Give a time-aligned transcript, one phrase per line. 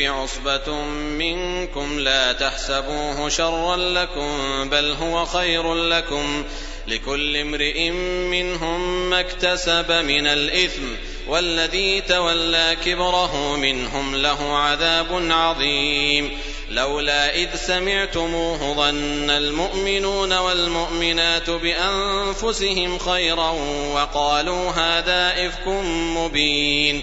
[0.00, 0.82] الشرك عصبة
[1.18, 4.38] منكم لا تحسبوه شرا لكم
[4.70, 6.44] بل هو خير لكم
[6.88, 7.90] لكل امرئ
[8.30, 10.82] منهم ما اكتسب من الإثم
[11.28, 16.38] والذي تولى كبره منهم له عذاب عظيم
[16.70, 23.50] لولا إذ سمعتموه ظن المؤمنون والمؤمنات بأنفسهم خيرا
[23.94, 25.68] وقالوا هذا إفك
[26.16, 27.02] مبين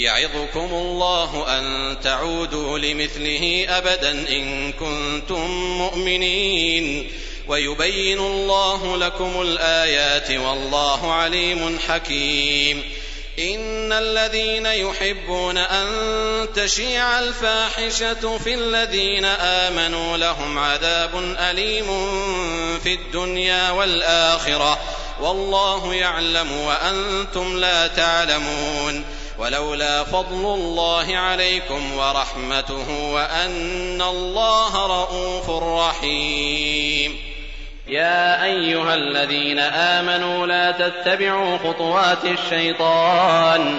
[0.00, 5.46] يعظكم الله أن تعودوا لمثله أبدا إن كنتم
[5.78, 7.12] مؤمنين
[7.48, 12.82] ويبين الله لكم الآيات والله عليم حكيم
[13.38, 15.86] إن الذين يحبون أن
[16.54, 21.86] تشيع الفاحشة في الذين آمنوا لهم عذاب أليم
[22.78, 24.78] في الدنيا والآخرة
[25.20, 29.04] والله يعلم وأنتم لا تعلمون
[29.40, 35.50] ولولا فضل الله عليكم ورحمته وأن الله رءوف
[35.84, 37.16] رحيم
[37.88, 43.78] يا أيها الذين آمنوا لا تتبعوا خطوات الشيطان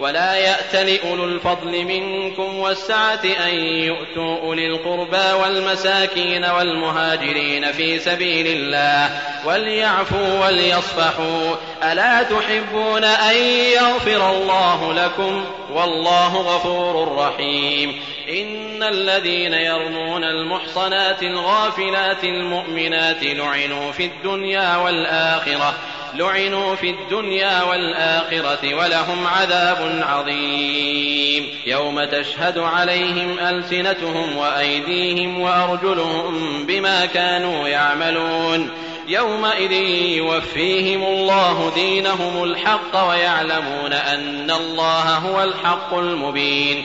[0.00, 9.20] ولا يأتل أولو الفضل منكم والسعة أن يؤتوا أولي القربى والمساكين والمهاجرين في سبيل الله
[9.46, 11.54] وليعفوا وليصفحوا
[11.92, 13.36] ألا تحبون أن
[13.76, 24.76] يغفر الله لكم والله غفور رحيم إن الذين يرمون المحصنات الغافلات المؤمنات لعنوا في الدنيا
[24.76, 25.74] والآخرة
[26.14, 37.68] لعنوا في الدنيا والآخرة ولهم عذاب عظيم يوم تشهد عليهم ألسنتهم وأيديهم وأرجلهم بما كانوا
[37.68, 38.70] يعملون
[39.08, 39.72] يومئذ
[40.18, 46.84] يوفيهم الله دينهم الحق ويعلمون أن الله هو الحق المبين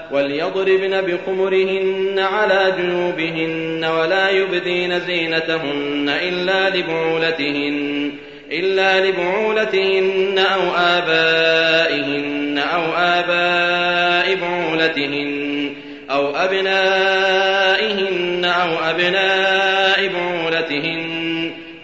[0.11, 8.11] وليضربن بخمرهن على جنوبهن ولا يبدين زينتهن إلا لبعولتهن
[8.51, 15.73] إلا لبعولتهن أو آبائهن أو آباء بعولتهن
[16.11, 21.01] أو أبنائهن أو أبناء بعولتهن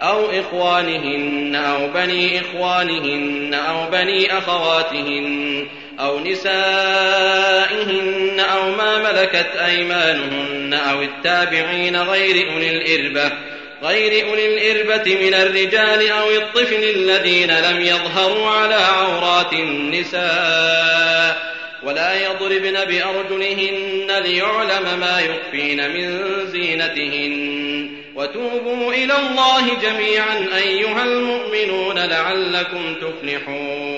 [0.02, 5.38] أو إخوانهن أو بني إخوانهن أو بني أخواتهن
[6.00, 13.32] أو نسائهن أو ما ملكت أيمانهن أو التابعين غير أولي الإربة
[13.82, 22.84] غير أولي الإربة من الرجال أو الطفل الذين لم يظهروا على عورات النساء ولا يضربن
[22.84, 27.58] بأرجلهن ليعلم ما يخفين من زينتهن
[28.16, 33.97] وتوبوا إلى الله جميعا أيها المؤمنون لعلكم تفلحون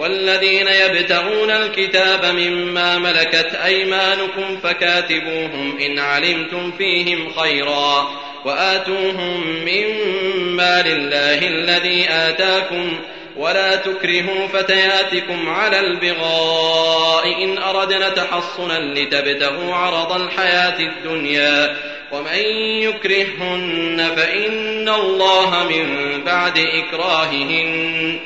[0.00, 8.10] والذين يبتغون الكتاب مما ملكت أيمانكم فكاتبوهم إن علمتم فيهم خيرا
[8.44, 12.98] وآتوهم مما لله الذي آتاكم
[13.36, 21.76] ولا تكرهوا فتياتكم على البغاء إن أردنا تحصنا لتبتغوا عرض الحياة الدنيا
[22.12, 22.40] ومن
[22.82, 25.86] يكرهن فإن الله من
[26.24, 28.20] بعد إكراههن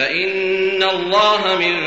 [0.00, 1.80] فإن الله من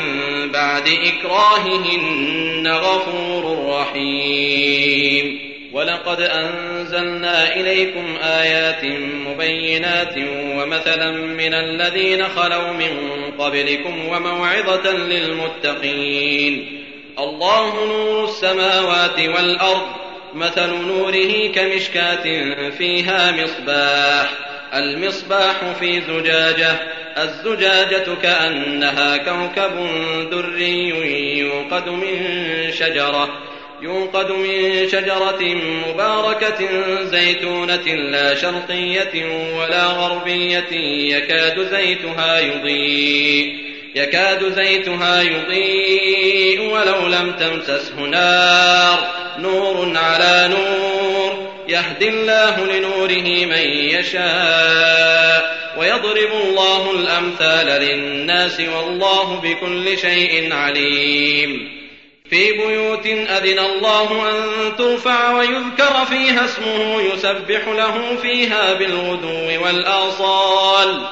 [0.52, 5.38] بعد إكراههن غفور رحيم
[5.72, 8.84] ولقد أنزلنا إليكم آيات
[9.26, 10.14] مبينات
[10.58, 12.96] ومثلا من الذين خلوا من
[13.38, 16.82] قبلكم وموعظة للمتقين
[17.18, 19.86] الله نور السماوات والأرض
[20.34, 24.30] مثل نوره كمشكاة فيها مصباح
[24.74, 29.86] المصباح في زجاجه الزجاجة كأنها كوكب
[30.30, 30.88] دري
[31.38, 32.36] يوقد من
[32.78, 33.28] شجرة
[33.82, 35.42] يوقد من شجرة
[35.88, 36.58] مباركة
[37.02, 39.24] زيتونة لا شرقية
[39.58, 40.72] ولا غربية
[41.16, 43.64] يكاد زيتها يضيء
[43.96, 48.98] يكاد زيتها يضيء ولو لم تمسسه نار
[49.38, 53.66] نور على نور يهدي الله لنوره من
[53.98, 61.74] يشاء ويضرب الله الأمثال للناس والله بكل شيء عليم
[62.30, 64.42] في بيوت أذن الله أن
[64.78, 71.02] ترفع ويذكر فيها اسمه يسبح له فيها بالغدو والآصال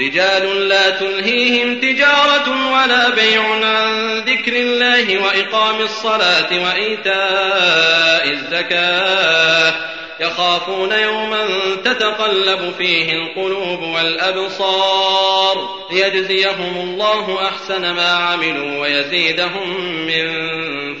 [0.00, 11.46] رجال لا تلهيهم تجارة ولا بيع عن ذكر الله وإقام الصلاة وإيتاء الزكاة يخافون يوما
[11.84, 20.30] تتقلب فيه القلوب والأبصار ليجزيهم الله أحسن ما عملوا ويزيدهم من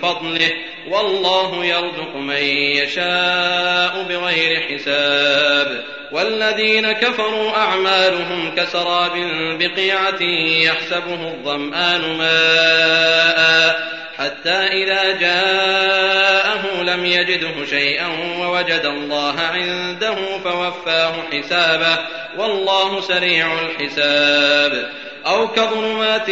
[0.02, 0.50] فضله
[0.88, 2.42] والله يرزق من
[2.82, 9.12] يشاء بغير حساب والذين كفروا أعمالهم كسراب
[9.58, 10.22] بقيعة
[10.62, 18.06] يحسبه الظمآن ماء حتى إذا جاءه لم يجده شيئا
[18.40, 20.14] ووجد الله عنده
[20.44, 21.98] فوفاه حسابه
[22.38, 24.90] والله سريع الحساب
[25.26, 26.30] أو كظلمات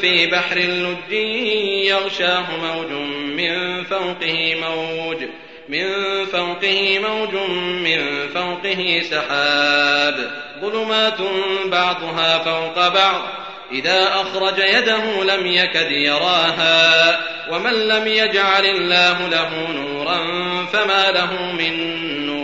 [0.00, 1.12] في بحر لج
[1.86, 2.90] يغشاه موج
[3.36, 5.16] من فوقه موج
[5.68, 5.86] من
[6.24, 10.30] فوقه موج من فوقه سحاب
[10.62, 11.18] ظلمات
[11.66, 13.22] بعضها فوق بعض
[13.72, 17.20] إذا أخرج يده لم يكد يراها
[17.52, 20.22] ومن لم يجعل الله له نورا
[20.72, 22.43] فما له من نور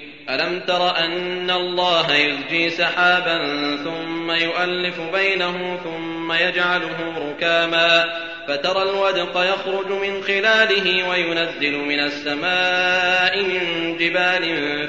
[0.29, 3.37] ألم تر أن الله يزجي سحابا
[3.83, 8.05] ثم يؤلف بينه ثم يجعله ركاما
[8.47, 14.43] فترى الودق يخرج من خلاله وينزل من السماء من جبال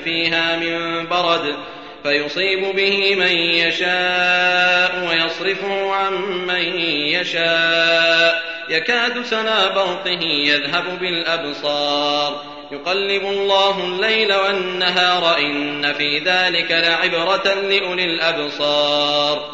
[0.04, 1.54] فيها من برد
[2.02, 6.12] فيصيب به من يشاء ويصرفه عن
[6.46, 17.54] من يشاء يكاد سنا برقه يذهب بالأبصار يقلب الله الليل والنهار إن في ذلك لعبرة
[17.54, 19.50] لأولي الأبصار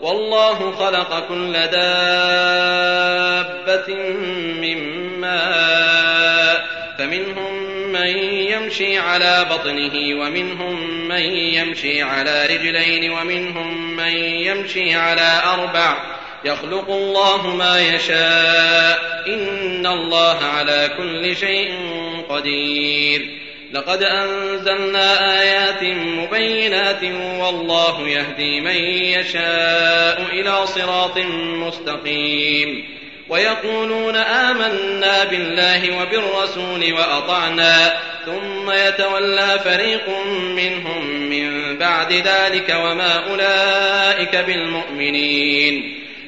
[0.00, 3.94] والله خلق كل دابة
[4.60, 6.66] من ماء
[6.98, 7.54] فمنهم
[7.92, 15.96] من يمشي على بطنه ومنهم من يمشي على رجلين ومنهم من يمشي على أربع
[16.44, 21.72] يخلق الله ما يشاء إن الله على كل شيء
[22.28, 23.28] قدير
[23.72, 27.02] لقد أنزلنا آيات مبينات
[27.40, 28.76] والله يهدي من
[29.20, 32.94] يشاء إلى صراط مستقيم
[33.28, 37.96] ويقولون آمنا بالله وبالرسول وأطعنا
[38.26, 40.08] ثم يتولى فريق
[40.40, 46.03] منهم من بعد ذلك وما أولئك بالمؤمنين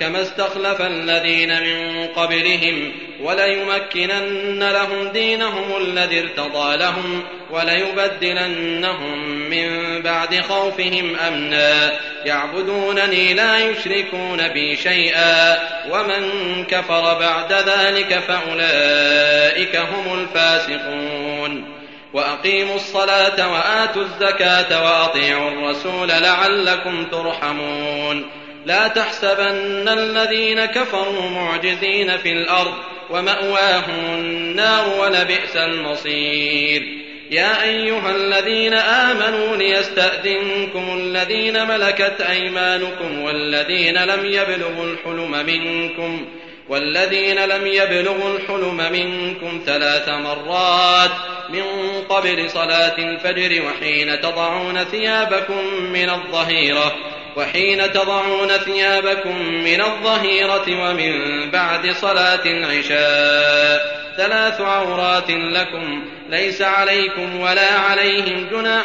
[0.00, 11.16] كما استخلف الذين من قبلهم وليمكنن لهم دينهم الذي ارتضى لهم وليبدلنهم من بعد خوفهم
[11.16, 11.92] امنا
[12.24, 15.58] يعبدونني لا يشركون بي شيئا
[15.90, 16.30] ومن
[16.64, 21.64] كفر بعد ذلك فاولئك هم الفاسقون
[22.12, 28.26] واقيموا الصلاه واتوا الزكاه واطيعوا الرسول لعلكم ترحمون
[28.68, 32.74] لا تحسبن الذين كفروا معجزين في الأرض
[33.10, 36.82] ومأواهم النار ولبئس المصير
[37.30, 46.26] يا أيها الذين آمنوا ليستأذنكم الذين ملكت أيمانكم والذين لم يبلغوا الحلم منكم
[46.68, 51.10] والذين لم يبلغوا الحلم منكم ثلاث مرات
[51.48, 51.64] من
[52.08, 56.94] قبل صلاة الفجر وحين تضعون ثيابكم من الظهيره
[57.38, 61.12] وحين تضعون ثيابكم من الظهيرة ومن
[61.50, 68.84] بعد صلاة العشاء ثلاث عورات لكم ليس عليكم ولا عليهم جناح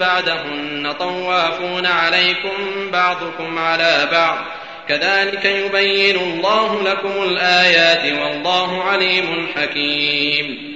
[0.00, 4.38] بعدهن طوافون عليكم بعضكم على بعض
[4.88, 10.75] كذلك يبين الله لكم الآيات والله عليم حكيم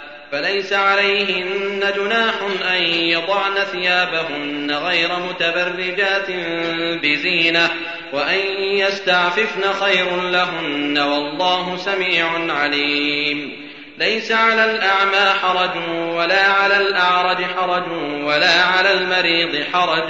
[0.31, 2.33] فليس عليهن جناح
[2.71, 6.31] أن يضعن ثيابهن غير متبرجات
[7.03, 7.69] بزينة
[8.13, 15.69] وأن يستعففن خير لهن والله سميع عليم ليس على الأعمى حرج
[16.15, 17.83] ولا على الأعرج حرج
[18.23, 20.09] ولا على المريض حرج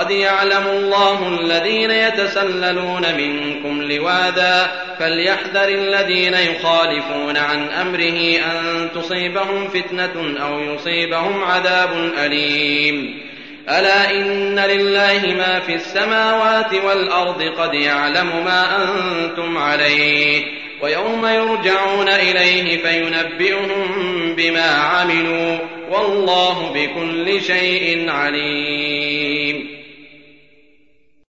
[0.00, 10.44] قد يعلم الله الذين يتسللون منكم لواذا فليحذر الذين يخالفون عن امره ان تصيبهم فتنه
[10.48, 13.22] او يصيبهم عذاب اليم
[13.68, 20.42] الا ان لله ما في السماوات والارض قد يعلم ما انتم عليه
[20.82, 23.88] ويوم يرجعون اليه فينبئهم
[24.36, 25.58] بما عملوا
[25.90, 29.75] والله بكل شيء عليم